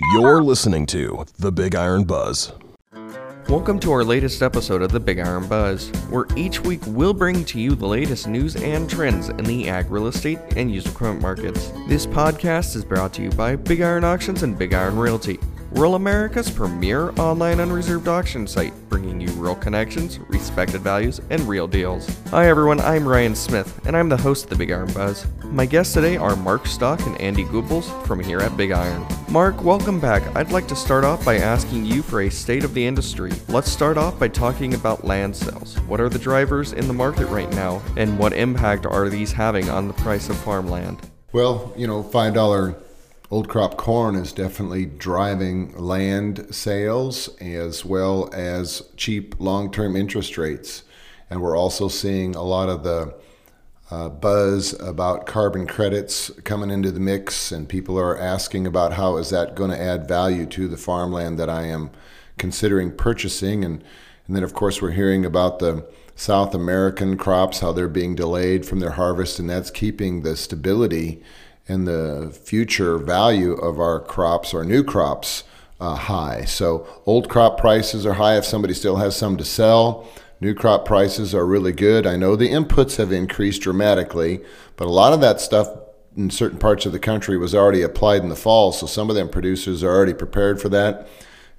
[0.00, 2.52] You're listening to The Big Iron Buzz.
[3.48, 7.44] Welcome to our latest episode of the Big Iron Buzz, where each week we'll bring
[7.46, 11.20] to you the latest news and trends in the ag real estate and used equipment
[11.20, 11.72] markets.
[11.88, 15.40] This podcast is brought to you by Big Iron Auctions and Big Iron Realty,
[15.72, 21.68] Rural America's premier online unreserved auction site, bringing you real connections, respected values, and real
[21.68, 22.08] deals.
[22.30, 25.26] Hi everyone, I'm Ryan Smith, and I'm the host of the Big Iron Buzz.
[25.44, 29.06] My guests today are Mark Stock and Andy Goobels from here at Big Iron.
[29.28, 30.22] Mark, welcome back.
[30.34, 33.32] I'd like to start off by asking you for a state of the industry.
[33.48, 35.78] Let's start off by talking about land sales.
[35.80, 39.68] What are the drivers in the market right now, and what impact are these having
[39.68, 41.10] on the price of farmland?
[41.32, 42.74] Well, you know, five dollar
[43.30, 50.38] old crop corn is definitely driving land sales as well as cheap long term interest
[50.38, 50.84] rates,
[51.28, 53.14] and we're also seeing a lot of the
[53.90, 59.16] uh, buzz about carbon credits coming into the mix, and people are asking about how
[59.16, 61.90] is that going to add value to the farmland that I am
[62.38, 63.84] considering purchasing, and
[64.26, 68.66] and then of course we're hearing about the South American crops, how they're being delayed
[68.66, 71.22] from their harvest, and that's keeping the stability
[71.68, 75.44] and the future value of our crops, our new crops,
[75.80, 76.44] uh, high.
[76.44, 80.08] So old crop prices are high if somebody still has some to sell.
[80.40, 82.06] New crop prices are really good.
[82.06, 84.40] I know the inputs have increased dramatically,
[84.76, 85.68] but a lot of that stuff
[86.16, 89.14] in certain parts of the country was already applied in the fall, so some of
[89.14, 91.08] them producers are already prepared for that.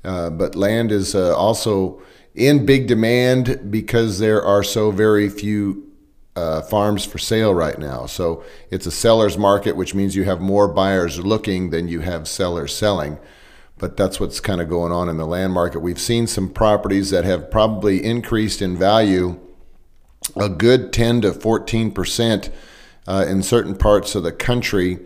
[0.04, 2.02] Uh, but land is uh, also
[2.36, 5.89] in big demand because there are so very few
[6.40, 8.06] uh, farms for sale right now.
[8.06, 12.28] So it's a seller's market, which means you have more buyers looking than you have
[12.28, 13.20] sellers selling.
[13.78, 15.80] But that's what's kind of going on in the land market.
[15.80, 19.40] We've seen some properties that have probably increased in value
[20.36, 22.50] a good 10 to 14 percent
[23.08, 25.00] uh, in certain parts of the country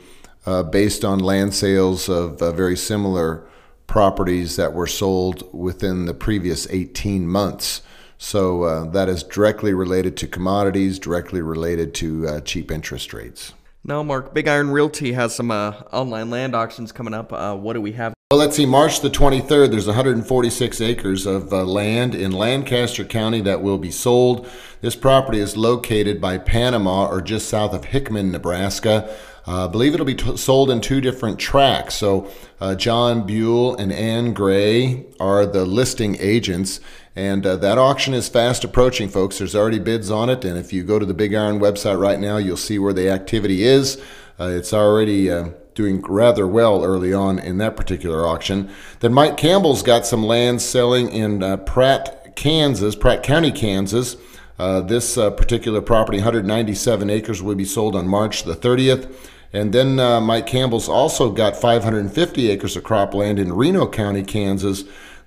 [0.45, 3.47] uh, based on land sales of uh, very similar
[3.87, 7.81] properties that were sold within the previous 18 months.
[8.23, 13.53] So uh, that is directly related to commodities, directly related to uh, cheap interest rates.
[13.83, 17.33] Now, Mark, Big Iron Realty has some uh, online land auctions coming up.
[17.33, 18.13] Uh, what do we have?
[18.31, 18.65] Well, let's see.
[18.65, 23.91] March the 23rd, there's 146 acres of uh, land in Lancaster County that will be
[23.91, 24.49] sold.
[24.79, 29.13] This property is located by Panama or just south of Hickman, Nebraska.
[29.45, 31.95] Uh, I believe it'll be t- sold in two different tracks.
[31.95, 36.79] So, uh, John Buell and Ann Gray are the listing agents.
[37.15, 39.37] And uh, that auction is fast approaching, folks.
[39.37, 40.43] There's already bids on it.
[40.43, 43.09] And if you go to the Big Iron website right now, you'll see where the
[43.09, 44.01] activity is.
[44.39, 48.69] Uh, it's already uh, doing rather well early on in that particular auction.
[48.99, 54.17] Then Mike Campbell's got some land selling in uh, Pratt, Kansas, Pratt County, Kansas.
[54.57, 59.13] Uh, this uh, particular property, 197 acres, will be sold on March the 30th.
[59.51, 64.83] And then Mike Campbell's also got 550 acres of cropland in Reno County, Kansas,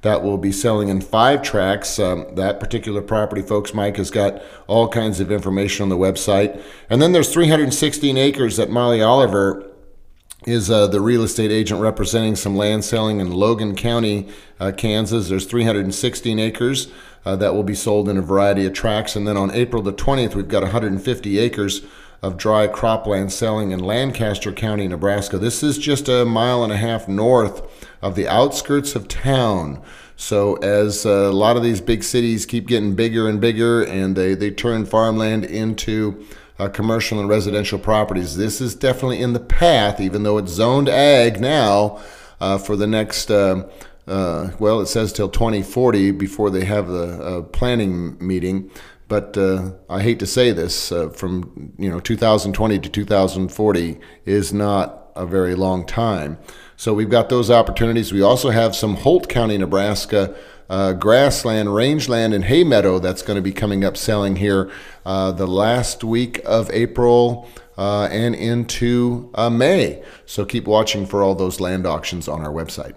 [0.06, 1.98] that will be selling in five tracks.
[1.98, 6.62] Um, that particular property, folks, Mike has got all kinds of information on the website.
[6.88, 9.68] And then there's 316 acres that Molly Oliver
[10.46, 14.28] is uh, the real estate agent representing some land selling in Logan County,
[14.60, 15.28] uh, Kansas.
[15.28, 16.86] There's 316 acres
[17.24, 19.16] uh, that will be sold in a variety of tracks.
[19.16, 21.84] And then on April the 20th, we've got 150 acres
[22.22, 25.36] of dry cropland selling in Lancaster County, Nebraska.
[25.36, 27.75] This is just a mile and a half north
[28.06, 29.82] of the outskirts of town.
[30.16, 34.16] So as uh, a lot of these big cities keep getting bigger and bigger and
[34.16, 36.24] they, they turn farmland into
[36.58, 40.88] uh, commercial and residential properties, this is definitely in the path, even though it's zoned
[40.88, 42.00] ag now
[42.40, 43.68] uh, for the next, uh,
[44.06, 48.70] uh, well, it says till 2040 before they have the planning meeting.
[49.08, 55.10] But uh, I hate to say this, from you know 2020 to 2040 is not
[55.14, 56.38] a very long time.
[56.76, 58.12] So we've got those opportunities.
[58.12, 60.36] We also have some Holt County, Nebraska.
[60.68, 64.68] Uh, grassland, rangeland, and hay meadow that's going to be coming up selling here
[65.04, 67.48] uh, the last week of April
[67.78, 70.02] uh, and into uh, May.
[70.24, 72.94] So keep watching for all those land auctions on our website.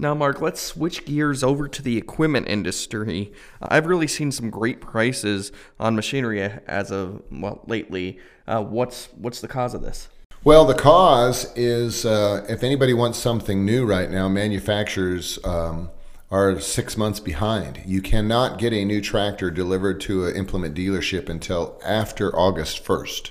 [0.00, 3.32] Now, Mark, let's switch gears over to the equipment industry.
[3.60, 8.18] I've really seen some great prices on machinery as of well lately.
[8.46, 10.08] Uh, what's what's the cause of this?
[10.44, 15.90] Well, the cause is uh, if anybody wants something new right now, manufacturers um,
[16.30, 17.82] are six months behind.
[17.84, 23.30] You cannot get a new tractor delivered to an implement dealership until after August 1st.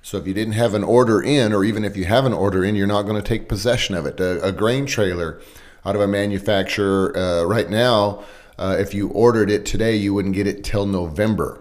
[0.00, 2.64] So if you didn't have an order in, or even if you have an order
[2.64, 4.18] in, you're not going to take possession of it.
[4.18, 5.38] A, a grain trailer
[5.84, 8.24] out of a manufacturer uh, right now,
[8.58, 11.60] uh, if you ordered it today, you wouldn't get it till November.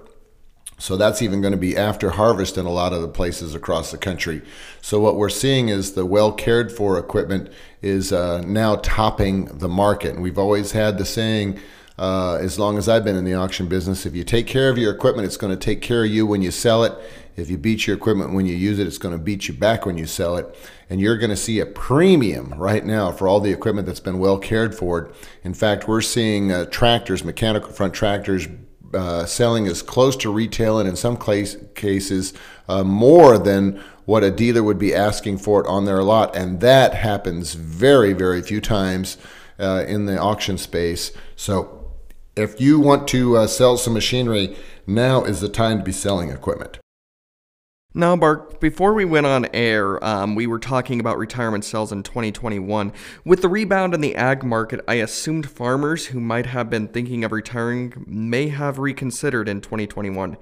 [0.77, 3.92] So that's even going to be after harvest in a lot of the places across
[3.92, 4.42] the country.
[4.81, 7.50] So what we're seeing is the well cared for equipment
[7.81, 10.13] is uh, now topping the market.
[10.13, 11.60] And we've always had the saying,
[11.98, 14.77] uh, as long as I've been in the auction business, if you take care of
[14.77, 16.94] your equipment, it's going to take care of you when you sell it.
[17.38, 19.86] If you beat your equipment when you use it, it's going to beat you back
[19.86, 20.57] when you sell it.
[20.89, 24.19] And you're going to see a premium right now for all the equipment that's been
[24.19, 25.12] well cared for.
[25.44, 28.48] In fact, we're seeing uh, tractors, mechanical front tractors,
[28.96, 32.34] uh, selling as close to retail and in some case, cases
[32.68, 36.36] uh, more than what a dealer would be asking for it on their lot.
[36.36, 39.18] And that happens very, very few times
[39.60, 41.12] uh, in the auction space.
[41.36, 41.92] So
[42.36, 44.56] if you want to uh, sell some machinery,
[44.88, 46.80] now is the time to be selling equipment.
[47.98, 52.04] Now, Bart, before we went on air, um, we were talking about retirement sales in
[52.04, 52.92] 2021.
[53.24, 57.24] With the rebound in the ag market, I assumed farmers who might have been thinking
[57.24, 60.36] of retiring may have reconsidered in 2021,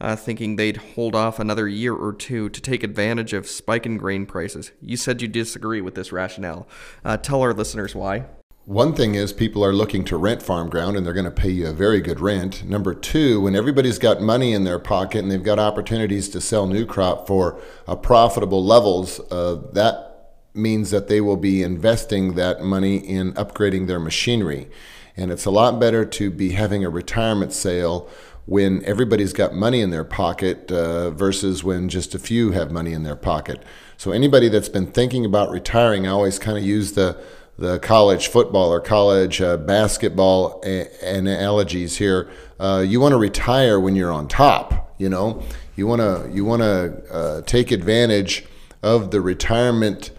[0.00, 3.98] uh, thinking they'd hold off another year or two to take advantage of spike in
[3.98, 4.70] grain prices.
[4.80, 6.68] You said you disagree with this rationale.
[7.04, 8.26] Uh, tell our listeners why.
[8.70, 11.50] One thing is people are looking to rent farm ground and they're going to pay
[11.50, 12.62] you a very good rent.
[12.62, 16.68] Number two, when everybody's got money in their pocket and they've got opportunities to sell
[16.68, 22.62] new crop for uh, profitable levels, uh, that means that they will be investing that
[22.62, 24.70] money in upgrading their machinery.
[25.16, 28.08] And it's a lot better to be having a retirement sale
[28.46, 32.92] when everybody's got money in their pocket uh, versus when just a few have money
[32.92, 33.64] in their pocket.
[33.96, 37.20] So anybody that's been thinking about retiring, I always kind of use the
[37.60, 42.30] the college football or college uh, basketball analogies here.
[42.58, 44.94] Uh, you want to retire when you're on top.
[44.96, 45.42] You know,
[45.76, 48.46] you want to you want to uh, take advantage
[48.82, 50.10] of the retirement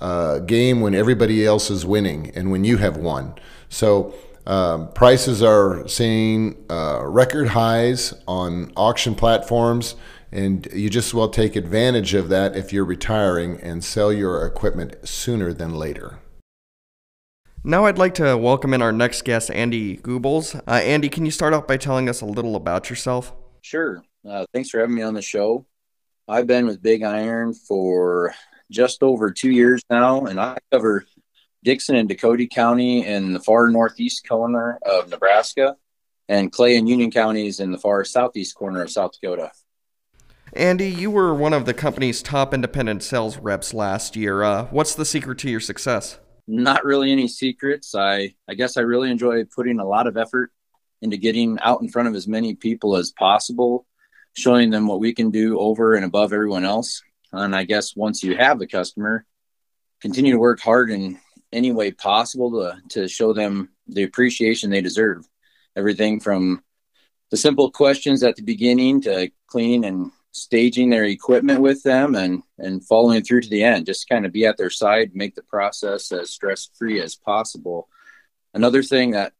[0.00, 3.34] uh, game when everybody else is winning and when you have won.
[3.70, 4.14] So.
[4.46, 9.94] Um, prices are seeing uh, record highs on auction platforms,
[10.32, 15.06] and you just well take advantage of that if you're retiring and sell your equipment
[15.06, 16.20] sooner than later.
[17.64, 20.54] Now I'd like to welcome in our next guest, Andy Goobles.
[20.54, 23.34] Uh, Andy, can you start off by telling us a little about yourself?
[23.62, 24.02] Sure.
[24.28, 25.66] Uh, thanks for having me on the show.
[26.28, 28.34] I've been with Big Iron for
[28.70, 31.04] just over two years now, and I cover
[31.64, 35.76] Dixon and Dakota County in the far northeast corner of Nebraska,
[36.28, 39.50] and Clay and Union counties in the far southeast corner of South Dakota.
[40.52, 44.42] Andy, you were one of the company's top independent sales reps last year.
[44.42, 46.18] Uh, what's the secret to your success?
[46.48, 47.94] Not really any secrets.
[47.94, 50.50] I I guess I really enjoy putting a lot of effort
[51.00, 53.86] into getting out in front of as many people as possible,
[54.32, 57.02] showing them what we can do over and above everyone else.
[57.32, 59.24] And I guess once you have the customer,
[60.00, 61.20] continue to work hard in
[61.52, 65.28] any way possible to to show them the appreciation they deserve.
[65.76, 66.62] Everything from
[67.30, 70.10] the simple questions at the beginning to cleaning and
[70.42, 74.32] staging their equipment with them and and following through to the end just kind of
[74.32, 77.88] be at their side make the process as stress free as possible.
[78.54, 79.32] Another thing that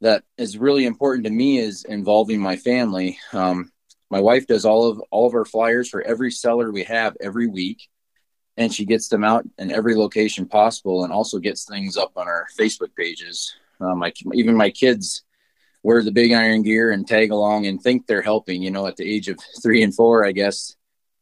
[0.00, 3.18] that is really important to me is involving my family.
[3.32, 3.72] Um,
[4.10, 7.46] my wife does all of all of our flyers for every seller we have every
[7.46, 7.88] week
[8.56, 12.26] and she gets them out in every location possible and also gets things up on
[12.26, 13.54] our facebook pages.
[13.80, 15.22] Um, my, even my kids
[15.82, 18.96] wear the big iron gear and tag along and think they're helping, you know, at
[18.96, 20.76] the age of three and four, I guess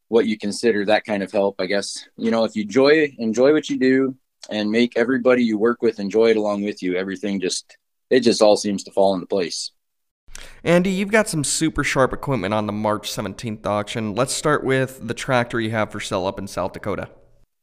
[0.09, 1.61] what you consider that kind of help.
[1.61, 4.17] I guess, you know, if you enjoy enjoy what you do
[4.51, 7.77] and make everybody you work with enjoy it along with you, everything just
[8.11, 9.73] it just all seems to fall into place.
[10.63, 14.15] Andy, you've got some super sharp equipment on the March 17th auction.
[14.15, 17.09] Let's start with the tractor you have for sale up in South Dakota.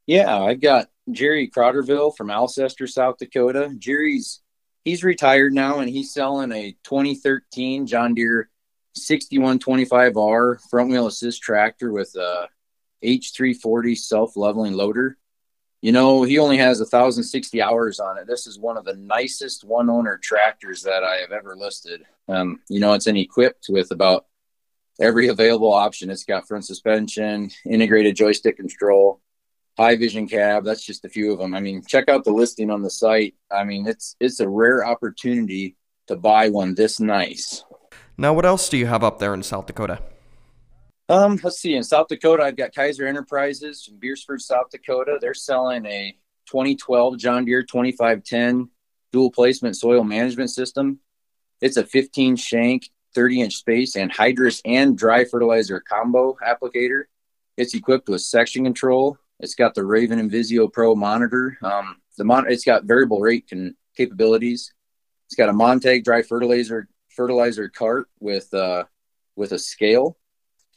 [0.06, 3.74] Yeah, I've got Jerry Crotterville from Alcester, South Dakota.
[3.78, 4.42] Jerry's
[4.84, 8.50] he's retired now and he's selling a 2013 John Deere
[8.98, 12.48] 6125R front wheel assist tractor with a
[13.04, 15.18] H340 self leveling loader.
[15.82, 18.26] You know, he only has 1,060 hours on it.
[18.26, 22.06] This is one of the nicest one owner tractors that I have ever listed.
[22.30, 24.26] Um, you know, it's equipped with about
[25.02, 26.10] every available option.
[26.10, 29.20] It's got front suspension, integrated joystick control,
[29.78, 32.70] high vision cab that's just a few of them i mean check out the listing
[32.70, 33.36] on the site.
[33.52, 35.76] I mean it's it's a rare opportunity
[36.08, 37.64] to buy one this nice.
[38.18, 40.00] Now what else do you have up there in south dakota?
[41.10, 41.76] Um let's see.
[41.76, 45.18] In south dakota i've got kaiser enterprises from Beresford south dakota.
[45.20, 48.70] They're selling a 2012 john deere 2510
[49.12, 51.00] dual placement soil management system.
[51.62, 57.04] It's a 15 shank 30 inch space anhydrous and dry fertilizer combo applicator.
[57.56, 61.58] It's equipped with section control it's got the Raven Envizio Pro monitor.
[61.62, 64.74] Um, the mon- it's got variable rate can- capabilities.
[65.28, 68.86] It's got a Montag dry fertilizer fertilizer cart with uh,
[69.36, 70.18] with a scale.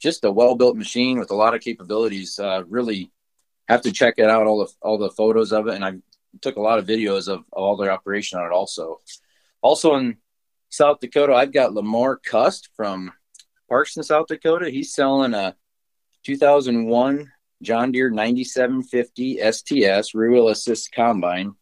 [0.01, 2.41] just a well built machine with a lot of capabilities.
[2.41, 3.13] Uh, really
[3.69, 5.93] have to check it out all the all the photos of it, and I
[6.43, 8.53] took a lot of videos of, of all their operation on it.
[8.53, 9.01] Also,
[9.63, 10.17] also in
[10.71, 13.13] South Dakota, I've got Lamar Cust from
[13.71, 14.71] Parkston, South Dakota.
[14.71, 15.55] He's selling a
[16.25, 17.31] 2001
[17.63, 21.55] John Deere 9750 STS rear assist combine.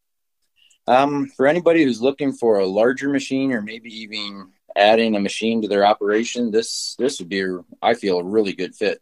[0.86, 5.62] Um, for anybody who's looking for a larger machine or maybe even adding a machine
[5.62, 7.44] to their operation, this this would be,
[7.80, 9.00] I feel, a really good fit.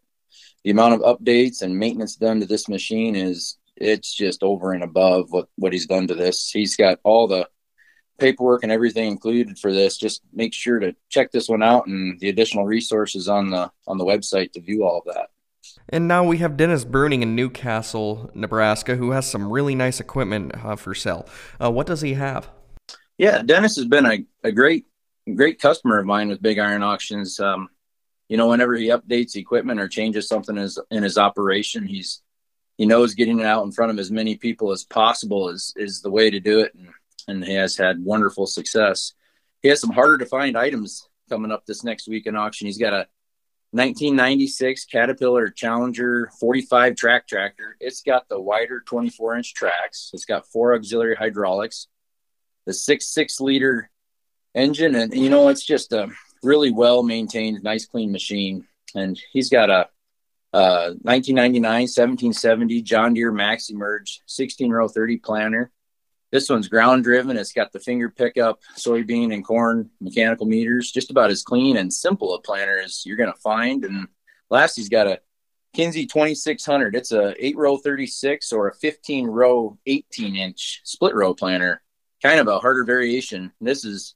[0.65, 4.85] The amount of updates and maintenance done to this machine is it's just over and
[4.85, 6.51] above what what he's done to this.
[6.51, 7.49] He's got all the
[8.19, 9.99] paperwork and everything included for this.
[9.99, 13.99] Just make sure to check this one out and the additional resources on the on
[13.99, 15.31] the website to view all of that.
[15.89, 20.53] And now we have Dennis Bruning in Newcastle, Nebraska, who has some really nice equipment
[20.65, 21.27] uh, for sale.
[21.61, 22.49] Uh, what does he have?
[23.19, 24.87] Yeah, Dennis has been a, a great
[25.37, 27.39] great customer of mine with Big Iron Auctions.
[27.39, 27.69] Um,
[28.29, 32.23] you know, whenever he updates equipment or changes something in his, in his operation, he's
[32.79, 36.01] he knows getting it out in front of as many people as possible is is
[36.01, 36.89] the way to do it, and,
[37.29, 39.13] and he has had wonderful success.
[39.61, 42.67] He has some harder to find items coming up this next week in auction.
[42.67, 43.07] He's got a
[43.73, 47.77] 1996 Caterpillar Challenger 45 track tractor.
[47.81, 50.11] It's got the wider 24 inch tracks.
[50.13, 51.89] It's got four auxiliary hydraulics,
[52.67, 53.91] the six six liter
[54.55, 56.09] engine, and you know it's just a
[56.43, 58.67] really well maintained, nice clean machine.
[58.95, 59.89] And he's got a,
[60.53, 65.71] uh, a 1999 1770 John Deere MaxEmerge 16 row 30 planter.
[66.33, 67.37] This one's ground driven.
[67.37, 71.93] It's got the finger pickup, soybean and corn mechanical meters, just about as clean and
[71.93, 73.85] simple a planter as you're going to find.
[73.85, 74.09] And
[74.49, 75.21] last, he's got a
[75.77, 76.95] Kinze 2600.
[76.95, 81.83] It's a 8 row 36 or a 15 row 18 inch split row planter,
[82.23, 83.53] kind of a harder variation.
[83.61, 84.15] This is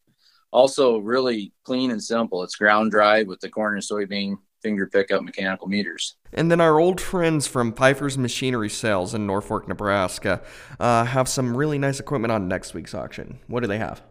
[0.50, 2.42] also really clean and simple.
[2.42, 6.16] It's ground drive with the corn and soybean finger pickup mechanical meters.
[6.32, 10.42] And then our old friends from Pfeiffer's Machinery Sales in Norfolk, Nebraska,
[10.80, 13.38] uh, have some really nice equipment on next week's auction.
[13.46, 14.02] What do they have?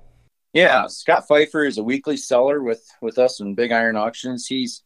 [0.54, 4.48] Yeah, Scott Pfeiffer is a weekly seller with with us in Big Iron Auctions.
[4.48, 4.84] He's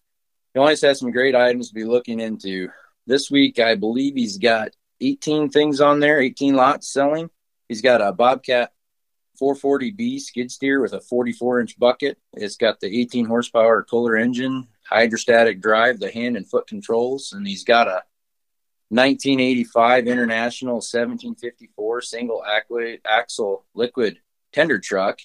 [0.54, 2.70] he always has some great items to be looking into.
[3.06, 4.70] This week, I believe he's got
[5.02, 7.30] 18 things on there, 18 lots selling.
[7.68, 8.72] He's got a Bobcat
[9.40, 12.18] 440B skid steer with a 44 inch bucket.
[12.34, 17.48] It's got the 18 horsepower Kohler engine, hydrostatic drive, the hand and foot controls, and
[17.48, 18.04] he's got a
[18.90, 22.44] 1985 International 1754 single
[23.06, 24.20] axle liquid
[24.52, 25.20] tender truck.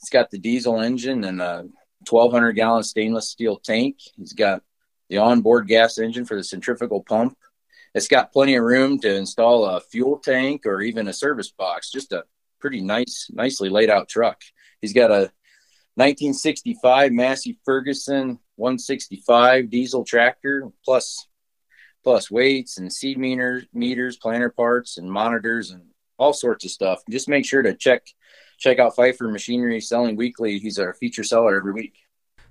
[0.00, 1.66] It's got the diesel engine and a
[2.08, 3.96] 1200 gallon stainless steel tank.
[4.16, 4.62] He's got
[5.08, 7.38] the onboard gas engine for the centrifugal pump.
[7.94, 11.90] It's got plenty of room to install a fuel tank or even a service box.
[11.90, 12.24] Just a
[12.60, 14.42] pretty nice, nicely laid out truck.
[14.82, 15.32] He's got a
[15.94, 21.26] 1965 Massey Ferguson 165 diesel tractor plus
[22.02, 25.82] plus weights and seed meters, meters, planter parts, and monitors and
[26.18, 27.02] all sorts of stuff.
[27.10, 28.02] Just make sure to check
[28.58, 30.58] check out Pfeiffer Machinery Selling Weekly.
[30.58, 31.94] He's our feature seller every week.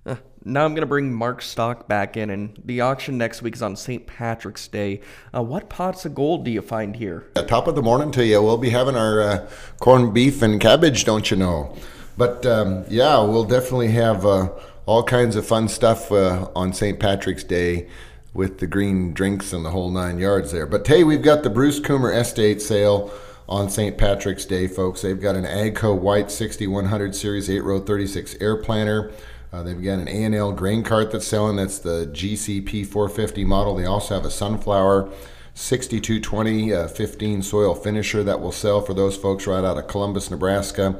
[0.06, 3.56] Uh, now I'm going to bring Mark Stock back in, and the auction next week
[3.56, 4.06] is on St.
[4.06, 5.02] Patrick's Day.
[5.34, 7.32] Uh, what pots of gold do you find here?
[7.36, 10.62] At top of the morning to you, we'll be having our uh, corned beef and
[10.62, 11.76] cabbage, don't you know?
[12.18, 14.50] But um, yeah, we'll definitely have uh,
[14.86, 17.00] all kinds of fun stuff uh, on St.
[17.00, 17.88] Patrick's Day
[18.34, 20.65] with the green drinks and the whole nine yards there.
[20.65, 23.12] But hey, we've got the Bruce Coomer Estate sale
[23.48, 23.98] on St.
[23.98, 25.01] Patrick's Day, folks.
[25.01, 29.12] They've got an Agco White 6100 Series 8 row 36 air planter.
[29.54, 31.56] Uh, they've got an A&L grain cart that's selling.
[31.56, 33.75] That's the GCP 450 model.
[33.75, 35.10] They also have a Sunflower
[35.54, 40.30] 6220 uh, 15 soil finisher that will sell for those folks right out of Columbus,
[40.30, 41.00] Nebraska.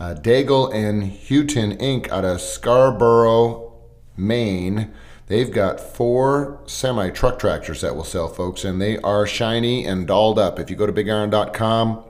[0.00, 2.08] Uh, Daigle and Houghton Inc.
[2.08, 3.70] out of Scarborough,
[4.16, 4.90] Maine.
[5.26, 10.06] They've got four semi truck tractors that will sell, folks, and they are shiny and
[10.06, 10.58] dolled up.
[10.58, 12.02] If you go to bigiron.com,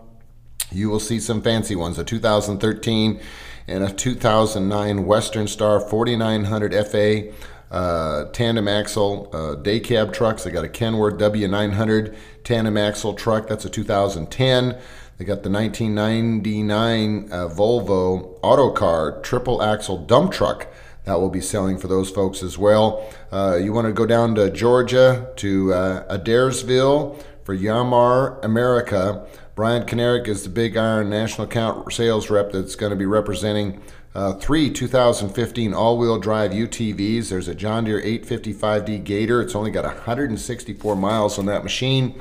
[0.71, 1.99] you will see some fancy ones.
[1.99, 3.21] A 2013
[3.67, 7.33] and a 2009 Western Star 4900 FA
[7.73, 10.45] uh, tandem axle uh, day cab trucks.
[10.45, 13.49] They got a Kenworth W900 tandem axle truck.
[13.49, 14.79] That's a 2010.
[15.21, 20.67] They got the 1999 uh, Volvo Autocar triple axle dump truck
[21.05, 23.07] that will be selling for those folks as well.
[23.31, 29.27] Uh, you want to go down to Georgia to uh, Adairsville for Yanmar America.
[29.55, 33.83] Brian Kanarick is the Big Iron National Account sales rep that's going to be representing
[34.15, 37.29] uh, three 2015 all-wheel drive UTVs.
[37.29, 39.43] There's a John Deere 855D Gator.
[39.43, 42.19] It's only got 164 miles on that machine.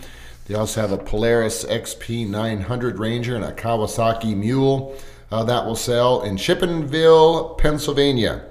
[0.49, 4.97] They also have a Polaris XP 900 Ranger and a Kawasaki Mule
[5.31, 8.45] uh, that will sell in Shippenville, Pennsylvania.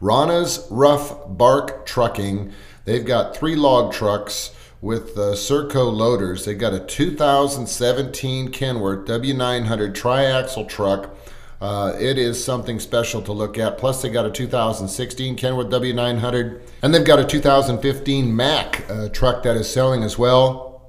[0.00, 2.54] Rana's Rough Bark Trucking.
[2.86, 6.46] They've got three log trucks with the Serco loaders.
[6.46, 11.14] They've got a 2017 Kenworth W900 triaxle truck.
[11.62, 13.78] Uh, it is something special to look at.
[13.78, 19.44] Plus, they got a 2016 Kenworth W900, and they've got a 2015 Mack uh, truck
[19.44, 20.82] that is selling as well.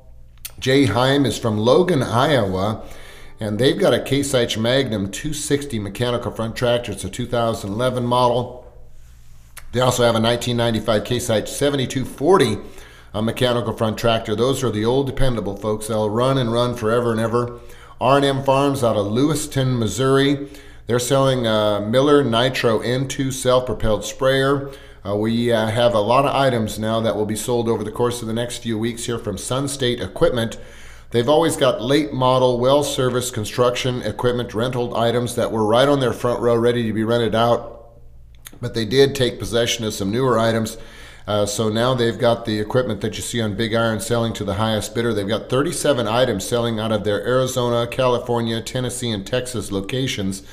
[0.58, 2.84] Jay Heim is from Logan, Iowa,
[3.40, 6.92] and they've got a Case Magnum 260 mechanical front tractor.
[6.92, 8.66] It's a 2011 model.
[9.74, 12.58] They also have a 1995 Case IH 7240
[13.14, 14.36] a mechanical front tractor.
[14.36, 15.88] Those are the old dependable folks.
[15.88, 17.60] They'll run and run forever and ever.
[18.04, 20.50] R&M Farms out of Lewistown, Missouri.
[20.88, 24.70] They're selling a Miller Nitro N2 self-propelled sprayer.
[25.06, 27.94] Uh, we uh, have a lot of items now that will be sold over the
[27.94, 30.60] course of the next few weeks here from Sun State Equipment.
[31.12, 36.02] They've always got late model, well serviced construction equipment rental items that were right on
[36.02, 37.88] their front row ready to be rented out.
[38.60, 40.76] But they did take possession of some newer items
[41.26, 44.44] uh, so now they've got the equipment that you see on Big Iron selling to
[44.44, 45.14] the highest bidder.
[45.14, 50.44] They've got 37 items selling out of their Arizona, California, Tennessee, and Texas locations.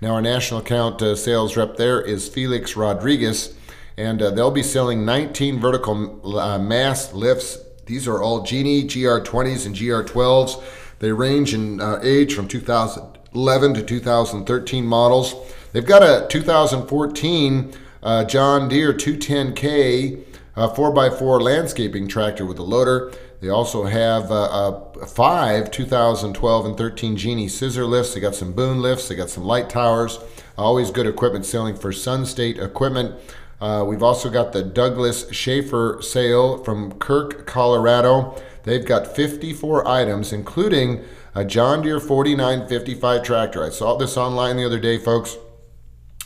[0.00, 3.54] Now, our national account uh, sales rep there is Felix Rodriguez,
[3.96, 7.58] and uh, they'll be selling 19 vertical uh, mast lifts.
[7.86, 10.62] These are all Genie GR20s and GR12s.
[11.00, 15.34] They range in uh, age from 2011 to 2013 models.
[15.72, 20.24] They've got a 2014 uh, John Deere 210K
[20.56, 23.12] uh, 4x4 landscaping tractor with a loader.
[23.40, 28.14] They also have uh, five 2012 and 13 Genie scissor lifts.
[28.14, 29.08] They got some boom lifts.
[29.08, 30.18] They got some light towers.
[30.58, 33.14] Always good equipment selling for Sun State Equipment.
[33.60, 38.34] Uh, we've also got the Douglas Schaefer sale from Kirk, Colorado.
[38.64, 41.02] They've got 54 items, including
[41.34, 43.64] a John Deere 4955 tractor.
[43.64, 45.36] I saw this online the other day, folks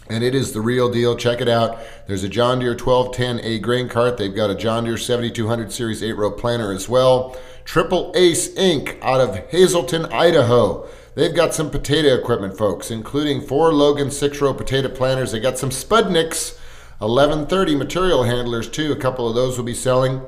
[0.09, 1.17] and it is the real deal.
[1.17, 1.79] Check it out.
[2.07, 4.17] There's a John Deere 1210A grain cart.
[4.17, 7.37] They've got a John Deere 7200 Series 8 row planter as well.
[7.65, 9.01] Triple Ace Inc.
[9.03, 10.87] out of Hazelton, Idaho.
[11.15, 15.33] They've got some potato equipment, folks, including four Logan six row potato planters.
[15.33, 16.59] They got some Spudniks
[16.99, 18.93] 1130 material handlers, too.
[18.93, 20.23] A couple of those will be selling.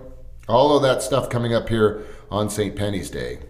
[0.49, 2.75] All of that stuff coming up here on St.
[2.77, 3.41] Penny's Day.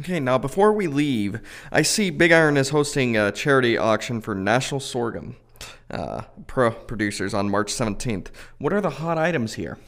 [0.00, 4.34] Okay, now before we leave, I see Big Iron is hosting a charity auction for
[4.34, 5.36] National Sorghum
[5.90, 8.28] uh, Pro producers on March 17th.
[8.56, 9.78] What are the hot items here?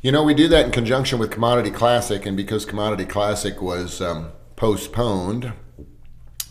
[0.00, 4.00] You know, we do that in conjunction with Commodity Classic, and because Commodity Classic was
[4.00, 5.52] um, postponed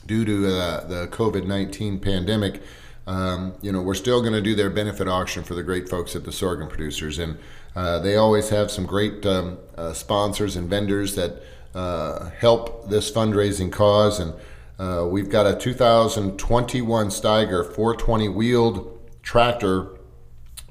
[0.06, 2.62] due to uh, the COVID 19 pandemic,
[3.08, 6.16] um, you know, we're still going to do their benefit auction for the great folks
[6.16, 7.20] at the sorghum producers.
[7.20, 7.38] And
[7.76, 13.72] uh, they always have some great um, uh, sponsors and vendors that help this fundraising
[13.72, 14.20] cause.
[14.20, 14.34] And
[14.80, 19.98] uh, we've got a 2021 Steiger 420 wheeled tractor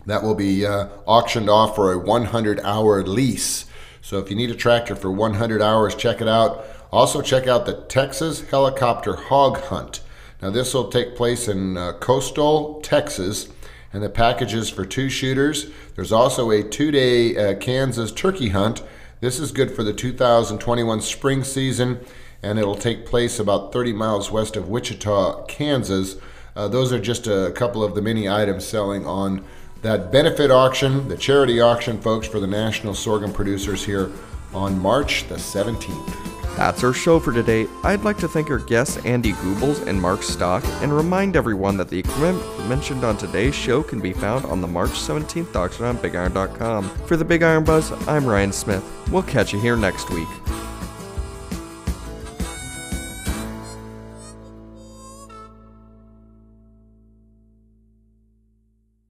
[0.06, 3.66] that will be uh, auctioned off for a 100 hour lease.
[4.02, 6.64] So if you need a tractor for 100 hours, check it out.
[6.90, 10.00] Also, check out the Texas Helicopter Hog Hunt.
[10.42, 13.48] Now, this will take place in uh, coastal Texas,
[13.92, 15.70] and the package is for two shooters.
[15.94, 18.82] There's also a two day uh, Kansas turkey hunt
[19.20, 22.00] this is good for the 2021 spring season,
[22.42, 26.16] and it'll take place about 30 miles west of Wichita, Kansas.
[26.56, 29.44] Uh, those are just a couple of the many items selling on
[29.82, 34.10] that benefit auction, the charity auction, folks, for the national sorghum producers here
[34.54, 36.39] on March the 17th.
[36.60, 37.66] That's our show for today.
[37.84, 41.88] I'd like to thank our guests Andy Goobles and Mark Stock and remind everyone that
[41.88, 45.96] the equipment mentioned on today's show can be found on the March 17th auction on
[45.96, 46.90] BigIron.com.
[47.06, 48.84] For the Big Iron Buzz, I'm Ryan Smith.
[49.10, 50.28] We'll catch you here next week.